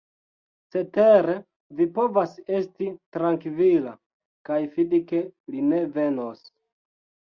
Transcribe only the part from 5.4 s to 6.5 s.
li ne venos.